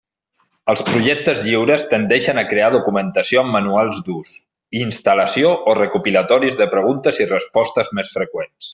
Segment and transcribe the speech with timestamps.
[0.71, 4.33] Els projectes lliures tendeixen a crear documentació amb manuals d'ús
[4.79, 8.69] i instal·lació o recopilatoris de preguntes i respostes més freqüents.